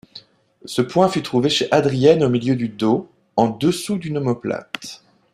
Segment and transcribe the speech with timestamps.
[0.65, 5.03] Ce point fut trouvé chez Adrienne au milieu du dos, en dessous d’une omoplate.